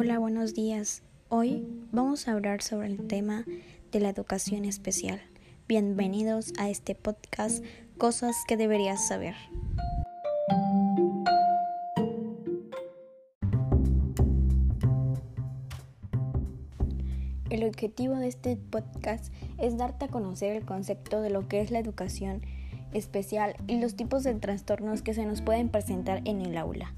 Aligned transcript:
Hola, 0.00 0.20
buenos 0.20 0.54
días. 0.54 1.02
Hoy 1.28 1.66
vamos 1.90 2.28
a 2.28 2.32
hablar 2.34 2.62
sobre 2.62 2.86
el 2.86 3.08
tema 3.08 3.44
de 3.90 3.98
la 3.98 4.10
educación 4.10 4.64
especial. 4.64 5.20
Bienvenidos 5.66 6.52
a 6.56 6.70
este 6.70 6.94
podcast 6.94 7.64
Cosas 7.98 8.36
que 8.46 8.56
deberías 8.56 9.08
saber. 9.08 9.34
El 17.50 17.64
objetivo 17.64 18.14
de 18.14 18.28
este 18.28 18.56
podcast 18.56 19.34
es 19.58 19.76
darte 19.76 20.04
a 20.04 20.08
conocer 20.08 20.54
el 20.54 20.64
concepto 20.64 21.20
de 21.22 21.30
lo 21.30 21.48
que 21.48 21.60
es 21.60 21.72
la 21.72 21.80
educación 21.80 22.42
especial 22.92 23.56
y 23.66 23.80
los 23.80 23.96
tipos 23.96 24.22
de 24.22 24.32
trastornos 24.34 25.02
que 25.02 25.12
se 25.12 25.26
nos 25.26 25.42
pueden 25.42 25.70
presentar 25.70 26.22
en 26.24 26.40
el 26.42 26.56
aula. 26.56 26.94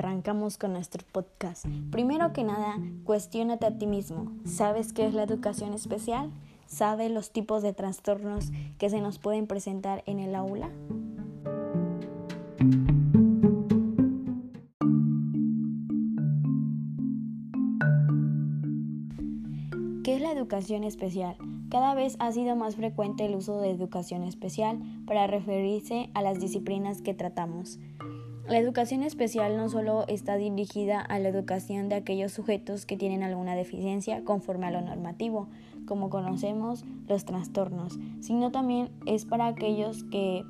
Arrancamos 0.00 0.56
con 0.56 0.72
nuestro 0.72 1.04
podcast. 1.12 1.66
Primero 1.90 2.32
que 2.32 2.42
nada, 2.42 2.78
cuestionate 3.04 3.66
a 3.66 3.76
ti 3.76 3.86
mismo. 3.86 4.32
¿Sabes 4.46 4.94
qué 4.94 5.06
es 5.06 5.12
la 5.12 5.24
educación 5.24 5.74
especial? 5.74 6.30
¿Sabes 6.66 7.10
los 7.10 7.32
tipos 7.32 7.62
de 7.62 7.74
trastornos 7.74 8.50
que 8.78 8.88
se 8.88 9.02
nos 9.02 9.18
pueden 9.18 9.46
presentar 9.46 10.02
en 10.06 10.18
el 10.18 10.34
aula? 10.34 10.70
¿Qué 20.02 20.14
es 20.14 20.22
la 20.22 20.32
educación 20.32 20.84
especial? 20.84 21.36
Cada 21.68 21.94
vez 21.94 22.16
ha 22.20 22.32
sido 22.32 22.56
más 22.56 22.76
frecuente 22.76 23.26
el 23.26 23.34
uso 23.34 23.60
de 23.60 23.70
educación 23.70 24.22
especial 24.22 24.78
para 25.06 25.26
referirse 25.26 26.08
a 26.14 26.22
las 26.22 26.40
disciplinas 26.40 27.02
que 27.02 27.12
tratamos. 27.12 27.78
La 28.48 28.58
educación 28.58 29.02
especial 29.02 29.56
no 29.56 29.68
solo 29.68 30.04
está 30.08 30.36
dirigida 30.36 31.00
a 31.00 31.18
la 31.18 31.28
educación 31.28 31.88
de 31.88 31.94
aquellos 31.94 32.32
sujetos 32.32 32.84
que 32.84 32.96
tienen 32.96 33.22
alguna 33.22 33.54
deficiencia 33.54 34.24
conforme 34.24 34.66
a 34.66 34.70
lo 34.70 34.80
normativo, 34.80 35.48
como 35.86 36.10
conocemos 36.10 36.84
los 37.08 37.24
trastornos, 37.24 37.98
sino 38.20 38.50
también 38.50 38.90
es 39.06 39.24
para 39.24 39.46
aquellos 39.46 40.04
que 40.04 40.42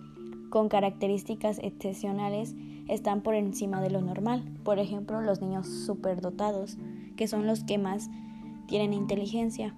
con 0.50 0.68
características 0.68 1.58
excepcionales 1.62 2.54
están 2.88 3.22
por 3.22 3.34
encima 3.34 3.80
de 3.80 3.90
lo 3.90 4.00
normal, 4.00 4.42
por 4.64 4.78
ejemplo 4.78 5.20
los 5.20 5.40
niños 5.40 5.68
superdotados, 5.68 6.76
que 7.16 7.28
son 7.28 7.46
los 7.46 7.64
que 7.64 7.78
más 7.78 8.10
tienen 8.66 8.92
inteligencia. 8.92 9.74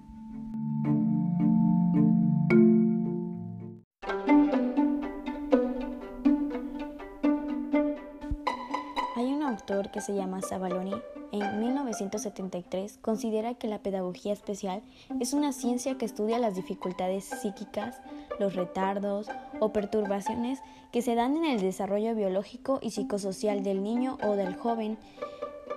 Se 10.03 10.13
llama 10.13 10.41
Savaloni, 10.41 10.93
en 11.31 11.59
1973 11.61 12.99
considera 13.01 13.55
que 13.55 13.67
la 13.67 13.79
pedagogía 13.79 14.33
especial 14.33 14.83
es 15.19 15.33
una 15.33 15.51
ciencia 15.53 15.97
que 15.97 16.05
estudia 16.05 16.37
las 16.37 16.55
dificultades 16.55 17.23
psíquicas, 17.23 18.01
los 18.39 18.55
retardos 18.55 19.27
o 19.59 19.73
perturbaciones 19.73 20.59
que 20.91 21.01
se 21.01 21.15
dan 21.15 21.37
en 21.37 21.45
el 21.45 21.61
desarrollo 21.61 22.13
biológico 22.13 22.79
y 22.81 22.91
psicosocial 22.91 23.63
del 23.63 23.81
niño 23.81 24.17
o 24.23 24.35
del 24.35 24.55
joven 24.55 24.97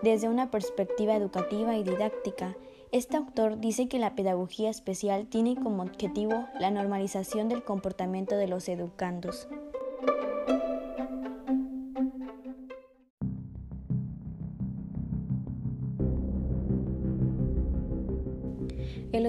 desde 0.03 0.29
una 0.29 0.51
perspectiva 0.51 1.17
educativa 1.17 1.77
y 1.77 1.85
didáctica. 1.85 2.55
Este 2.93 3.17
autor 3.17 3.59
dice 3.59 3.89
que 3.89 3.99
la 3.99 4.15
pedagogía 4.15 4.71
especial 4.71 5.27
tiene 5.27 5.57
como 5.57 5.85
objetivo 5.85 6.47
la 6.59 6.71
normalización 6.71 7.49
del 7.49 7.65
comportamiento 7.65 8.37
de 8.37 8.49
los 8.49 8.69
educandos. 8.69 9.49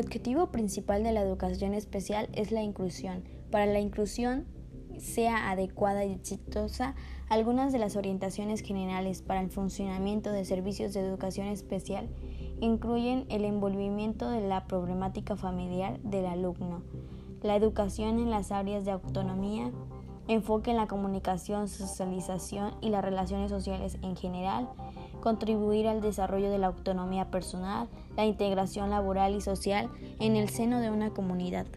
Objetivo 0.07 0.51
principal 0.51 1.03
de 1.03 1.11
la 1.11 1.19
educación 1.19 1.73
especial 1.73 2.29
es 2.31 2.53
la 2.53 2.63
inclusión. 2.63 3.25
Para 3.51 3.65
la 3.65 3.81
inclusión 3.81 4.45
sea 4.97 5.51
adecuada 5.51 6.05
y 6.05 6.13
exitosa, 6.13 6.95
algunas 7.27 7.73
de 7.73 7.79
las 7.79 7.97
orientaciones 7.97 8.61
generales 8.61 9.21
para 9.21 9.41
el 9.41 9.49
funcionamiento 9.49 10.31
de 10.31 10.45
servicios 10.45 10.93
de 10.93 11.01
educación 11.01 11.47
especial 11.47 12.07
incluyen 12.61 13.25
el 13.27 13.43
envolvimiento 13.43 14.29
de 14.29 14.47
la 14.47 14.65
problemática 14.65 15.35
familiar 15.35 15.99
del 16.03 16.25
alumno, 16.25 16.83
la 17.43 17.57
educación 17.57 18.17
en 18.19 18.29
las 18.29 18.53
áreas 18.53 18.85
de 18.85 18.91
autonomía, 18.91 19.73
enfoque 20.29 20.71
en 20.71 20.77
la 20.77 20.87
comunicación, 20.87 21.67
socialización 21.67 22.75
y 22.79 22.91
las 22.91 23.03
relaciones 23.03 23.51
sociales 23.51 23.97
en 24.01 24.15
general, 24.15 24.69
contribuir 25.21 25.87
al 25.87 26.01
desarrollo 26.01 26.49
de 26.49 26.57
la 26.57 26.67
autonomía 26.67 27.29
personal, 27.31 27.87
la 28.15 28.25
integración 28.25 28.89
laboral 28.89 29.35
y 29.35 29.41
social 29.41 29.89
en 30.19 30.35
el 30.35 30.49
seno 30.49 30.79
de 30.79 30.91
una 30.91 31.11
comunidad. 31.11 31.67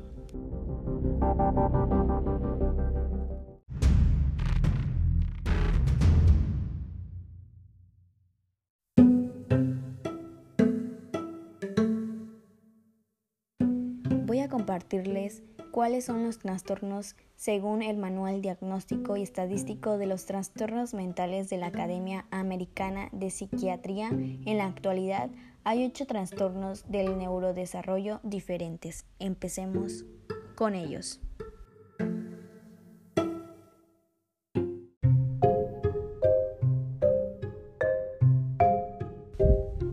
Voy 14.27 14.39
a 14.39 14.49
compartirles 14.49 15.43
cuáles 15.71 16.05
son 16.05 16.25
los 16.25 16.39
trastornos 16.39 17.17
según 17.37 17.83
el 17.83 17.97
Manual 17.97 18.43
Diagnóstico 18.43 19.17
y 19.17 19.23
Estadístico 19.23 19.99
de 19.99 20.07
los 20.07 20.27
Trastornos 20.27 20.95
Mentales 20.95 21.49
de 21.49 21.57
la 21.57 21.67
Academia 21.67 22.27
Americana 22.31 23.09
de 23.13 23.31
Psiquiatría. 23.31 24.09
En 24.11 24.59
la 24.59 24.67
actualidad 24.67 25.31
hay 25.65 25.85
ocho 25.87 26.07
trastornos 26.07 26.85
del 26.91 27.17
neurodesarrollo 27.17 28.21
diferentes. 28.23 29.07
Empecemos 29.19 30.05
con 30.55 30.75
ellos. 30.75 31.21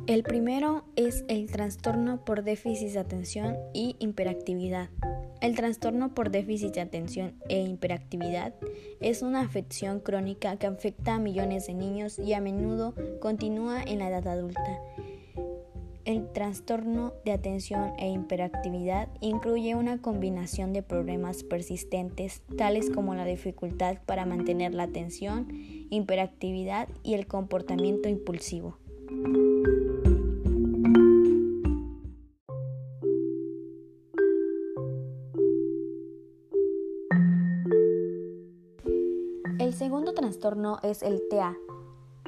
El 0.08 0.24
primero 0.24 0.86
es 0.96 1.26
el 1.28 1.52
trastorno 1.52 2.24
por 2.24 2.44
déficit 2.44 2.94
de 2.94 3.00
atención 3.00 3.58
y 3.74 3.98
hiperactividad. 4.00 4.90
El 5.40 5.56
trastorno 5.56 6.16
por 6.16 6.32
déficit 6.32 6.74
de 6.74 6.82
atención 6.82 7.36
e 7.48 7.62
hiperactividad 7.62 8.56
es 9.00 9.22
una 9.22 9.42
afección 9.42 10.00
crónica 10.00 10.58
que 10.58 10.66
afecta 10.66 11.16
a 11.16 11.20
millones 11.20 11.68
de 11.68 11.76
niños 11.76 12.18
y 12.18 12.34
a 12.34 12.42
menudo 12.42 12.96
continúa 13.20 13.84
en 13.84 14.00
la 14.00 14.10
edad 14.10 14.28
adulta. 14.28 14.80
El 16.06 16.32
trastorno 16.32 17.14
de 17.26 17.34
atención 17.34 17.92
e 18.00 18.10
hiperactividad 18.10 19.10
incluye 19.20 19.76
una 19.76 20.02
combinación 20.02 20.72
de 20.72 20.82
problemas 20.82 21.44
persistentes 21.44 22.42
tales 22.58 22.90
como 22.90 23.14
la 23.14 23.26
dificultad 23.26 23.98
para 24.06 24.26
mantener 24.26 24.74
la 24.74 24.84
atención, 24.84 25.50
hiperactividad 25.90 26.88
y 27.04 27.14
el 27.14 27.28
comportamiento 27.28 28.08
impulsivo. 28.08 28.78
El 39.68 39.74
segundo 39.74 40.14
trastorno 40.14 40.78
es 40.82 41.04
el 41.04 41.22
TEA 41.30 41.54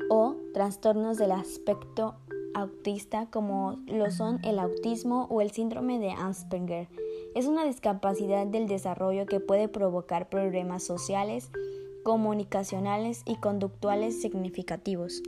o 0.09 0.35
trastornos 0.53 1.17
del 1.17 1.31
aspecto 1.31 2.15
autista 2.53 3.27
como 3.27 3.79
lo 3.87 4.11
son 4.11 4.41
el 4.43 4.59
autismo 4.59 5.25
o 5.29 5.39
el 5.39 5.49
síndrome 5.51 5.99
de 5.99 6.11
Asperger. 6.11 6.89
Es 7.35 7.45
una 7.45 7.63
discapacidad 7.63 8.45
del 8.45 8.67
desarrollo 8.67 9.25
que 9.25 9.39
puede 9.39 9.69
provocar 9.69 10.27
problemas 10.27 10.83
sociales, 10.83 11.49
comunicacionales 12.03 13.21
y 13.25 13.37
conductuales 13.37 14.21
significativos. 14.21 15.23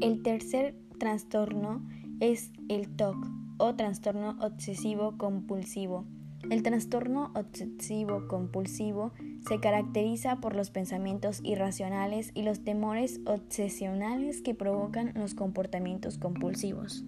El 0.00 0.22
tercer 0.22 0.74
trastorno 0.98 1.82
es 2.20 2.52
el 2.70 2.88
TOC 2.96 3.39
o 3.60 3.74
trastorno 3.76 4.36
obsesivo 4.40 5.16
compulsivo. 5.18 6.06
El 6.48 6.62
trastorno 6.62 7.30
obsesivo 7.34 8.26
compulsivo 8.26 9.12
se 9.46 9.60
caracteriza 9.60 10.40
por 10.40 10.56
los 10.56 10.70
pensamientos 10.70 11.40
irracionales 11.44 12.30
y 12.34 12.42
los 12.42 12.64
temores 12.64 13.20
obsesionales 13.26 14.40
que 14.40 14.54
provocan 14.54 15.12
los 15.14 15.34
comportamientos 15.34 16.16
compulsivos. 16.16 17.04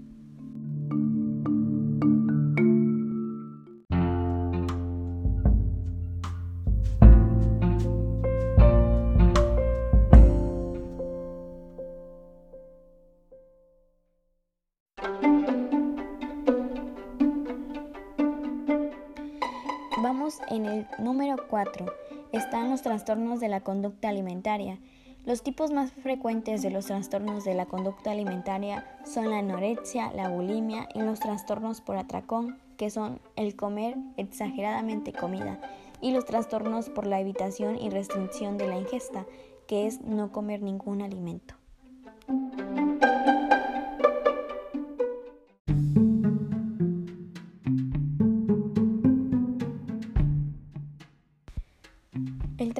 En 20.52 20.66
el 20.66 20.86
número 20.98 21.36
4. 21.48 21.86
Están 22.32 22.70
los 22.70 22.82
trastornos 22.82 23.40
de 23.40 23.48
la 23.48 23.60
conducta 23.60 24.10
alimentaria. 24.10 24.78
Los 25.24 25.42
tipos 25.42 25.70
más 25.70 25.92
frecuentes 25.92 26.60
de 26.62 26.70
los 26.70 26.86
trastornos 26.86 27.44
de 27.44 27.54
la 27.54 27.66
conducta 27.66 28.10
alimentaria 28.10 28.84
son 29.04 29.30
la 29.30 29.38
anorexia, 29.38 30.12
la 30.12 30.28
bulimia 30.28 30.88
y 30.94 31.00
los 31.00 31.20
trastornos 31.20 31.80
por 31.80 31.96
atracón, 31.96 32.58
que 32.76 32.90
son 32.90 33.20
el 33.34 33.56
comer 33.56 33.96
exageradamente 34.18 35.12
comida, 35.12 35.58
y 36.02 36.12
los 36.12 36.26
trastornos 36.26 36.90
por 36.90 37.06
la 37.06 37.20
evitación 37.20 37.78
y 37.78 37.88
restricción 37.88 38.58
de 38.58 38.68
la 38.68 38.76
ingesta, 38.76 39.24
que 39.66 39.86
es 39.86 40.02
no 40.02 40.32
comer 40.32 40.60
ningún 40.60 41.00
alimento. 41.00 41.54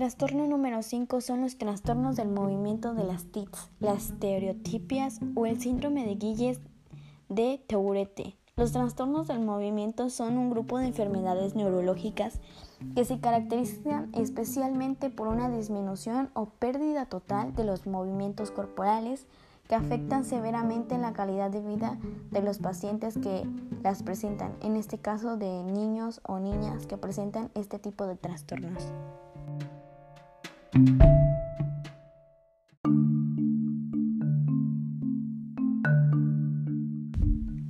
Trastorno 0.02 0.48
número 0.48 0.82
5 0.82 1.20
son 1.20 1.42
los 1.42 1.58
trastornos 1.58 2.16
del 2.16 2.26
movimiento 2.26 2.92
de 2.92 3.04
las 3.04 3.26
TICs, 3.26 3.70
las 3.78 4.06
estereotipias 4.10 5.20
o 5.36 5.46
el 5.46 5.60
síndrome 5.60 6.04
de 6.04 6.16
Guilles 6.16 6.60
de 7.28 7.62
Tourette. 7.68 8.34
Los 8.56 8.72
trastornos 8.72 9.28
del 9.28 9.38
movimiento 9.38 10.10
son 10.10 10.38
un 10.38 10.50
grupo 10.50 10.78
de 10.78 10.88
enfermedades 10.88 11.54
neurológicas 11.54 12.40
que 12.96 13.04
se 13.04 13.20
caracterizan 13.20 14.10
especialmente 14.12 15.08
por 15.08 15.28
una 15.28 15.48
disminución 15.48 16.30
o 16.34 16.46
pérdida 16.46 17.06
total 17.06 17.54
de 17.54 17.62
los 17.62 17.86
movimientos 17.86 18.50
corporales 18.50 19.28
que 19.68 19.76
afectan 19.76 20.24
severamente 20.24 20.98
la 20.98 21.12
calidad 21.12 21.52
de 21.52 21.60
vida 21.60 21.96
de 22.32 22.42
los 22.42 22.58
pacientes 22.58 23.16
que 23.18 23.46
las 23.84 24.02
presentan, 24.02 24.56
en 24.62 24.74
este 24.74 24.98
caso 24.98 25.36
de 25.36 25.62
niños 25.62 26.20
o 26.24 26.40
niñas 26.40 26.88
que 26.88 26.96
presentan 26.96 27.52
este 27.54 27.78
tipo 27.78 28.04
de 28.08 28.16
trastornos. 28.16 28.88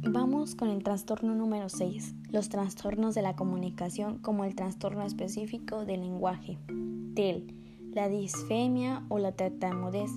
Vamos 0.04 0.54
con 0.54 0.68
el 0.68 0.84
trastorno 0.84 1.34
número 1.34 1.68
6, 1.68 2.14
los 2.30 2.48
trastornos 2.48 3.16
de 3.16 3.22
la 3.22 3.34
comunicación 3.34 4.18
como 4.18 4.44
el 4.44 4.54
trastorno 4.54 5.02
específico 5.02 5.84
del 5.84 6.02
lenguaje, 6.02 6.60
TEL, 7.16 7.56
la 7.92 8.08
disfemia 8.08 9.02
o 9.08 9.18
la 9.18 9.32
tartamudez. 9.32 10.12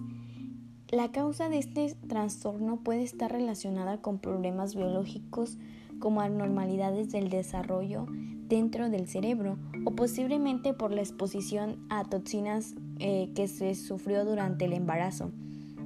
La 0.89 1.11
causa 1.11 1.49
de 1.49 1.57
este 1.57 1.95
trastorno 2.07 2.77
puede 2.77 3.01
estar 3.01 3.31
relacionada 3.31 4.01
con 4.01 4.19
problemas 4.19 4.75
biológicos 4.75 5.57
como 5.99 6.21
anormalidades 6.21 7.11
del 7.11 7.29
desarrollo 7.29 8.05
dentro 8.47 8.89
del 8.89 9.07
cerebro 9.07 9.57
o 9.85 9.91
posiblemente 9.91 10.73
por 10.73 10.91
la 10.91 11.01
exposición 11.01 11.85
a 11.89 12.03
toxinas 12.03 12.75
eh, 12.99 13.31
que 13.35 13.47
se 13.47 13.73
sufrió 13.73 14.25
durante 14.25 14.65
el 14.65 14.73
embarazo. 14.73 15.31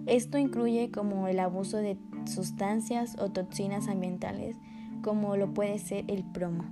Esto 0.05 0.37
incluye 0.37 0.91
como 0.91 1.27
el 1.27 1.39
abuso 1.39 1.77
de 1.77 1.97
sustancias 2.25 3.15
o 3.19 3.29
toxinas 3.29 3.87
ambientales 3.87 4.57
como 5.01 5.37
lo 5.37 5.53
puede 5.53 5.79
ser 5.79 6.05
el 6.07 6.23
plomo. 6.23 6.65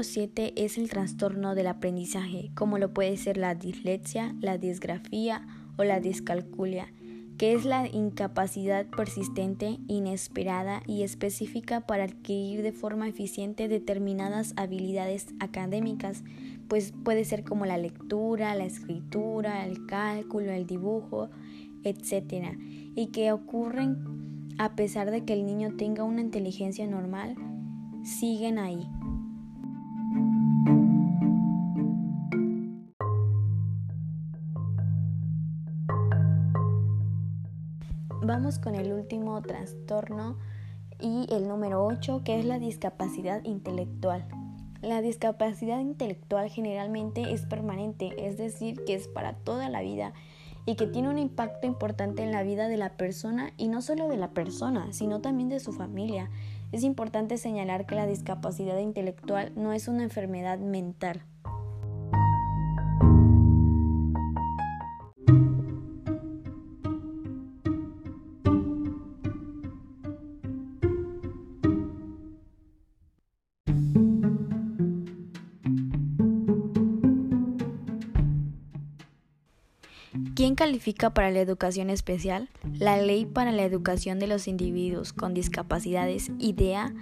Número 0.00 0.14
7 0.14 0.54
es 0.56 0.78
el 0.78 0.88
trastorno 0.88 1.54
del 1.54 1.66
aprendizaje, 1.66 2.50
como 2.54 2.78
lo 2.78 2.94
puede 2.94 3.18
ser 3.18 3.36
la 3.36 3.54
dislexia, 3.54 4.34
la 4.40 4.56
disgrafía 4.56 5.46
o 5.76 5.84
la 5.84 6.00
discalculia, 6.00 6.90
que 7.36 7.52
es 7.52 7.66
la 7.66 7.86
incapacidad 7.86 8.86
persistente, 8.86 9.76
inesperada 9.88 10.82
y 10.86 11.02
específica 11.02 11.82
para 11.82 12.04
adquirir 12.04 12.62
de 12.62 12.72
forma 12.72 13.08
eficiente 13.08 13.68
determinadas 13.68 14.54
habilidades 14.56 15.26
académicas, 15.38 16.24
pues 16.66 16.94
puede 17.04 17.26
ser 17.26 17.44
como 17.44 17.66
la 17.66 17.76
lectura, 17.76 18.54
la 18.54 18.64
escritura, 18.64 19.66
el 19.66 19.84
cálculo, 19.84 20.50
el 20.50 20.66
dibujo, 20.66 21.28
etc. 21.84 22.56
Y 22.96 23.08
que 23.08 23.32
ocurren 23.32 24.46
a 24.56 24.76
pesar 24.76 25.10
de 25.10 25.26
que 25.26 25.34
el 25.34 25.44
niño 25.44 25.76
tenga 25.76 26.04
una 26.04 26.22
inteligencia 26.22 26.86
normal, 26.86 27.34
siguen 28.02 28.58
ahí. 28.58 28.88
Vamos 38.30 38.60
con 38.60 38.76
el 38.76 38.92
último 38.92 39.42
trastorno 39.42 40.38
y 41.00 41.26
el 41.34 41.48
número 41.48 41.84
8, 41.84 42.22
que 42.24 42.38
es 42.38 42.44
la 42.44 42.60
discapacidad 42.60 43.42
intelectual. 43.42 44.24
La 44.82 45.02
discapacidad 45.02 45.80
intelectual 45.80 46.48
generalmente 46.48 47.32
es 47.32 47.44
permanente, 47.44 48.28
es 48.28 48.38
decir, 48.38 48.84
que 48.84 48.94
es 48.94 49.08
para 49.08 49.32
toda 49.32 49.68
la 49.68 49.82
vida 49.82 50.12
y 50.64 50.76
que 50.76 50.86
tiene 50.86 51.08
un 51.08 51.18
impacto 51.18 51.66
importante 51.66 52.22
en 52.22 52.30
la 52.30 52.44
vida 52.44 52.68
de 52.68 52.76
la 52.76 52.96
persona 52.96 53.52
y 53.56 53.66
no 53.66 53.82
solo 53.82 54.06
de 54.06 54.16
la 54.16 54.30
persona, 54.30 54.92
sino 54.92 55.20
también 55.20 55.48
de 55.48 55.58
su 55.58 55.72
familia. 55.72 56.30
Es 56.70 56.84
importante 56.84 57.36
señalar 57.36 57.84
que 57.84 57.96
la 57.96 58.06
discapacidad 58.06 58.78
intelectual 58.78 59.50
no 59.56 59.72
es 59.72 59.88
una 59.88 60.04
enfermedad 60.04 60.60
mental. 60.60 61.24
¿Quién 80.40 80.54
califica 80.54 81.12
para 81.12 81.30
la 81.30 81.40
educación 81.40 81.90
especial? 81.90 82.48
La 82.78 82.96
Ley 82.96 83.26
para 83.26 83.52
la 83.52 83.62
Educación 83.62 84.18
de 84.18 84.26
los 84.26 84.48
Individuos 84.48 85.12
con 85.12 85.34
Discapacidades, 85.34 86.32
IDEA, 86.38 86.94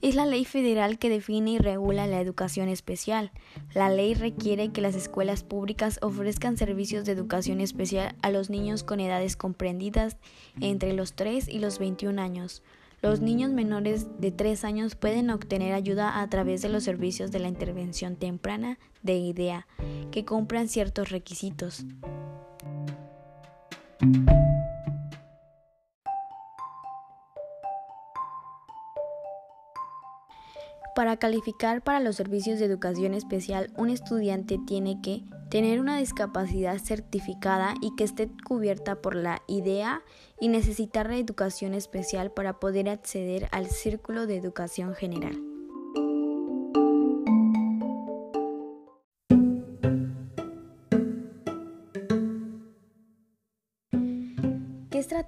es 0.00 0.14
la 0.14 0.24
ley 0.24 0.46
federal 0.46 0.98
que 0.98 1.10
define 1.10 1.50
y 1.50 1.58
regula 1.58 2.06
la 2.06 2.18
educación 2.18 2.70
especial. 2.70 3.30
La 3.74 3.90
ley 3.90 4.14
requiere 4.14 4.70
que 4.70 4.80
las 4.80 4.94
escuelas 4.94 5.42
públicas 5.42 5.98
ofrezcan 6.00 6.56
servicios 6.56 7.04
de 7.04 7.12
educación 7.12 7.60
especial 7.60 8.16
a 8.22 8.30
los 8.30 8.48
niños 8.48 8.84
con 8.84 9.00
edades 9.00 9.36
comprendidas 9.36 10.16
entre 10.62 10.94
los 10.94 11.12
3 11.12 11.46
y 11.46 11.58
los 11.58 11.78
21 11.78 12.22
años. 12.22 12.62
Los 13.02 13.20
niños 13.20 13.50
menores 13.50 14.06
de 14.18 14.30
3 14.30 14.64
años 14.64 14.94
pueden 14.94 15.28
obtener 15.28 15.74
ayuda 15.74 16.22
a 16.22 16.30
través 16.30 16.62
de 16.62 16.70
los 16.70 16.84
servicios 16.84 17.32
de 17.32 17.40
la 17.40 17.48
intervención 17.48 18.16
temprana 18.16 18.78
de 19.02 19.18
IDEA, 19.18 19.66
que 20.10 20.24
cumplan 20.24 20.68
ciertos 20.68 21.10
requisitos. 21.10 21.84
Para 30.94 31.16
calificar 31.16 31.82
para 31.82 32.00
los 32.00 32.16
servicios 32.16 32.58
de 32.58 32.64
educación 32.64 33.14
especial, 33.14 33.72
un 33.76 33.90
estudiante 33.90 34.58
tiene 34.66 35.00
que 35.00 35.22
tener 35.48 35.80
una 35.80 35.96
discapacidad 35.96 36.78
certificada 36.78 37.74
y 37.80 37.94
que 37.96 38.04
esté 38.04 38.30
cubierta 38.44 39.00
por 39.00 39.14
la 39.14 39.42
IDEA 39.46 40.02
y 40.40 40.48
necesitar 40.48 41.10
educación 41.12 41.74
especial 41.74 42.32
para 42.32 42.60
poder 42.60 42.88
acceder 42.88 43.48
al 43.52 43.66
Círculo 43.66 44.26
de 44.26 44.36
Educación 44.36 44.94
General. 44.94 45.47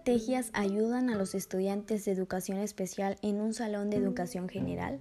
Estrategias 0.01 0.51
ayudan 0.55 1.11
a 1.11 1.15
los 1.15 1.35
estudiantes 1.35 2.07
de 2.07 2.13
educación 2.13 2.57
especial 2.57 3.19
en 3.21 3.39
un 3.39 3.53
salón 3.53 3.91
de 3.91 3.99
educación 3.99 4.49
general? 4.49 4.99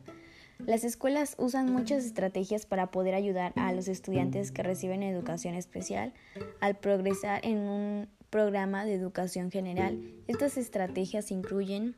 Las 0.65 0.83
escuelas 0.83 1.35
usan 1.37 1.71
muchas 1.71 2.03
estrategias 2.03 2.65
para 2.65 2.91
poder 2.91 3.15
ayudar 3.15 3.53
a 3.55 3.71
los 3.71 3.87
estudiantes 3.87 4.51
que 4.51 4.61
reciben 4.61 5.01
educación 5.01 5.55
especial 5.55 6.11
al 6.59 6.75
progresar 6.75 7.39
en 7.45 7.59
un 7.59 8.09
programa 8.29 8.83
de 8.83 8.93
educación 8.93 9.51
general. 9.51 10.01
Estas 10.27 10.57
estrategias 10.57 11.31
incluyen 11.31 11.95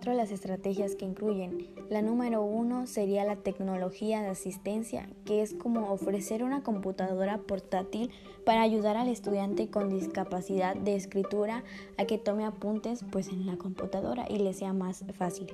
cuatro 0.00 0.14
las 0.14 0.30
estrategias 0.30 0.94
que 0.94 1.04
incluyen. 1.04 1.68
La 1.90 2.00
número 2.00 2.42
uno 2.42 2.86
sería 2.86 3.22
la 3.26 3.36
tecnología 3.36 4.22
de 4.22 4.28
asistencia, 4.28 5.10
que 5.26 5.42
es 5.42 5.52
como 5.52 5.92
ofrecer 5.92 6.42
una 6.42 6.62
computadora 6.62 7.36
portátil 7.36 8.10
para 8.46 8.62
ayudar 8.62 8.96
al 8.96 9.08
estudiante 9.08 9.68
con 9.68 9.90
discapacidad 9.90 10.74
de 10.74 10.96
escritura 10.96 11.64
a 11.98 12.06
que 12.06 12.16
tome 12.16 12.46
apuntes 12.46 13.04
pues 13.12 13.28
en 13.28 13.44
la 13.44 13.58
computadora 13.58 14.24
y 14.26 14.38
le 14.38 14.54
sea 14.54 14.72
más 14.72 15.04
fácil. 15.18 15.48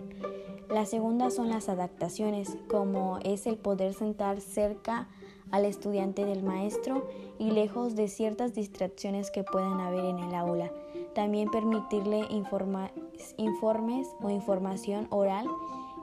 La 0.70 0.86
segunda 0.86 1.32
son 1.32 1.48
las 1.48 1.68
adaptaciones, 1.68 2.56
como 2.68 3.18
es 3.24 3.48
el 3.48 3.56
poder 3.56 3.94
sentar 3.94 4.40
cerca 4.40 5.08
al 5.50 5.64
estudiante 5.64 6.24
del 6.24 6.42
maestro 6.42 7.08
y 7.38 7.50
lejos 7.50 7.96
de 7.96 8.08
ciertas 8.08 8.54
distracciones 8.54 9.30
que 9.30 9.44
puedan 9.44 9.80
haber 9.80 10.04
en 10.04 10.18
el 10.18 10.34
aula. 10.34 10.70
También 11.14 11.50
permitirle 11.50 12.26
informes 12.30 14.08
o 14.22 14.30
información 14.30 15.06
oral 15.10 15.46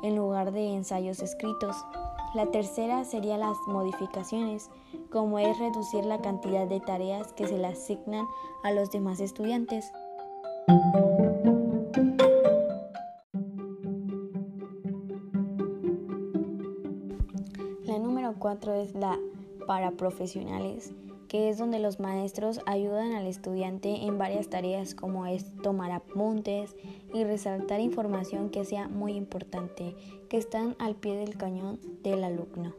en 0.03 0.15
lugar 0.15 0.51
de 0.51 0.73
ensayos 0.73 1.21
escritos. 1.21 1.75
La 2.33 2.47
tercera 2.47 3.03
sería 3.03 3.37
las 3.37 3.57
modificaciones, 3.67 4.69
como 5.11 5.39
es 5.39 5.57
reducir 5.59 6.03
la 6.05 6.19
cantidad 6.19 6.67
de 6.67 6.79
tareas 6.79 7.31
que 7.33 7.47
se 7.47 7.57
le 7.57 7.67
asignan 7.67 8.25
a 8.63 8.71
los 8.71 8.91
demás 8.91 9.19
estudiantes. 9.19 9.91
La 18.53 18.59
número 18.59 18.75
cuatro 18.75 18.83
es 18.83 18.93
la 18.93 19.19
para 19.65 19.91
profesionales, 19.91 20.93
que 21.27 21.49
es 21.49 21.57
donde 21.57 21.79
los 21.79 21.99
maestros 21.99 22.59
ayudan 22.67 23.13
al 23.13 23.25
estudiante 23.25 24.05
en 24.05 24.19
varias 24.19 24.47
tareas 24.47 24.93
como 24.93 25.25
es 25.25 25.51
tomar 25.63 25.91
apuntes 25.91 26.75
y 27.13 27.23
resaltar 27.23 27.79
información 27.79 28.49
que 28.49 28.63
sea 28.63 28.89
muy 28.89 29.13
importante, 29.13 29.95
que 30.29 30.37
están 30.37 30.75
al 30.77 30.95
pie 30.95 31.15
del 31.15 31.35
cañón 31.35 31.79
del 32.03 32.23
alumno. 32.23 32.73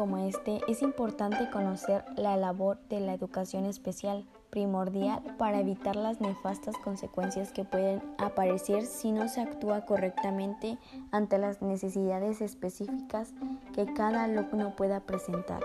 Como 0.00 0.16
este 0.16 0.62
es 0.66 0.80
importante 0.80 1.50
conocer 1.50 2.06
la 2.16 2.34
labor 2.34 2.78
de 2.88 3.00
la 3.00 3.12
educación 3.12 3.66
especial, 3.66 4.24
primordial 4.48 5.20
para 5.36 5.60
evitar 5.60 5.94
las 5.94 6.22
nefastas 6.22 6.74
consecuencias 6.78 7.52
que 7.52 7.66
pueden 7.66 8.00
aparecer 8.16 8.86
si 8.86 9.12
no 9.12 9.28
se 9.28 9.42
actúa 9.42 9.84
correctamente 9.84 10.78
ante 11.10 11.36
las 11.36 11.60
necesidades 11.60 12.40
específicas 12.40 13.34
que 13.74 13.92
cada 13.92 14.24
alumno 14.24 14.74
pueda 14.74 15.00
presentar. 15.00 15.62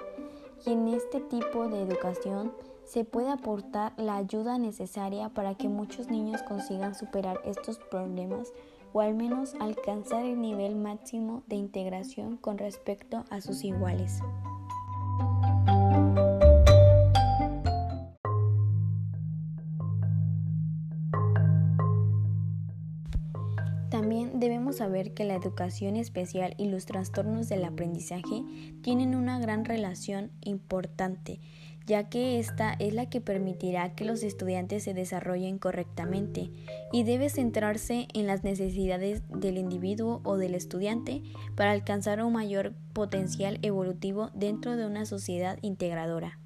Y 0.66 0.74
en 0.74 0.90
este 0.90 1.22
tipo 1.22 1.70
de 1.70 1.82
educación 1.84 2.52
se 2.84 3.06
puede 3.06 3.30
aportar 3.30 3.94
la 3.96 4.18
ayuda 4.18 4.58
necesaria 4.58 5.30
para 5.30 5.56
que 5.56 5.70
muchos 5.70 6.10
niños 6.10 6.44
consigan 6.44 6.94
superar 6.94 7.40
estos 7.46 7.78
problemas 7.78 8.52
o 8.96 9.02
al 9.02 9.14
menos 9.14 9.56
alcanzar 9.60 10.24
el 10.24 10.40
nivel 10.40 10.74
máximo 10.74 11.44
de 11.48 11.58
integración 11.58 12.38
con 12.38 12.58
respecto 12.58 13.26
a 13.30 13.42
sus 13.42 13.66
iguales. 13.66 14.22
También 23.90 24.40
debemos 24.40 24.78
saber 24.78 25.14
que 25.14 25.26
la 25.26 25.36
educación 25.36 25.98
especial 25.98 26.54
y 26.58 26.70
los 26.70 26.86
trastornos 26.86 27.50
del 27.50 27.66
aprendizaje 27.66 28.46
tienen 28.82 29.14
una 29.14 29.40
gran 29.40 29.66
relación 29.66 30.32
importante 30.40 31.42
ya 31.86 32.10
que 32.10 32.40
esta 32.40 32.74
es 32.80 32.94
la 32.94 33.10
que 33.10 33.22
permitirá 33.22 33.94
que 33.94 34.06
los 34.06 34.24
estudiantes 34.24 34.84
se 34.84 34.94
desarrollen 34.94 35.60
correctamente 35.60 36.52
y 36.92 37.04
debe 37.04 37.30
centrarse 37.30 38.08
en 38.14 38.28
las 38.28 38.44
necesidades 38.44 39.22
del 39.30 39.58
individuo 39.58 40.22
o 40.24 40.38
del 40.38 40.56
estudiante 40.56 41.22
para 41.56 41.72
alcanzar 41.72 42.24
un 42.24 42.34
mayor 42.34 42.74
potencial 42.94 43.60
evolutivo 43.62 44.32
dentro 44.34 44.76
de 44.76 44.86
una 44.88 45.06
sociedad 45.06 45.60
integradora. 45.62 46.40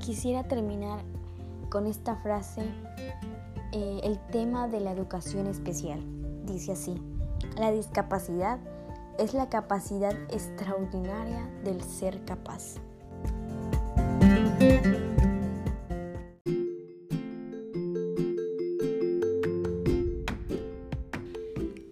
Quisiera 0.00 0.42
terminar 0.42 1.04
con 1.68 1.86
esta 1.86 2.16
frase, 2.16 2.62
eh, 3.72 4.00
el 4.02 4.18
tema 4.32 4.66
de 4.66 4.80
la 4.80 4.90
educación 4.90 5.46
especial. 5.46 6.00
Dice 6.44 6.72
así. 6.72 7.00
La 7.56 7.72
discapacidad 7.72 8.58
es 9.18 9.34
la 9.34 9.48
capacidad 9.48 10.14
extraordinaria 10.30 11.46
del 11.64 11.82
ser 11.82 12.24
capaz. 12.24 12.76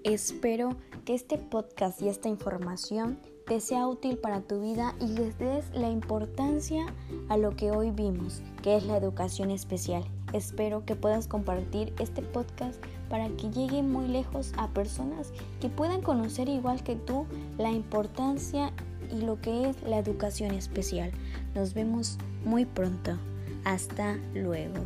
Espero 0.04 0.70
que 1.04 1.14
este 1.14 1.36
podcast 1.36 2.00
y 2.00 2.08
esta 2.08 2.28
información 2.28 3.18
te 3.48 3.60
sea 3.60 3.88
útil 3.88 4.18
para 4.18 4.42
tu 4.42 4.60
vida 4.60 4.94
y 5.00 5.08
les 5.08 5.38
des 5.38 5.70
la 5.72 5.88
importancia 5.88 6.84
a 7.30 7.38
lo 7.38 7.56
que 7.56 7.70
hoy 7.70 7.90
vimos, 7.90 8.42
que 8.62 8.76
es 8.76 8.84
la 8.84 8.98
educación 8.98 9.50
especial. 9.50 10.04
Espero 10.34 10.84
que 10.84 10.94
puedas 10.94 11.26
compartir 11.26 11.94
este 11.98 12.20
podcast 12.20 12.84
para 13.08 13.28
que 13.30 13.50
llegue 13.50 13.82
muy 13.82 14.06
lejos 14.06 14.52
a 14.58 14.68
personas 14.68 15.32
que 15.62 15.70
puedan 15.70 16.02
conocer 16.02 16.50
igual 16.50 16.82
que 16.82 16.96
tú 16.96 17.24
la 17.56 17.70
importancia 17.70 18.70
y 19.10 19.22
lo 19.22 19.40
que 19.40 19.70
es 19.70 19.82
la 19.82 19.98
educación 19.98 20.52
especial. 20.52 21.10
Nos 21.54 21.72
vemos 21.72 22.18
muy 22.44 22.66
pronto. 22.66 23.16
Hasta 23.64 24.18
luego. 24.34 24.84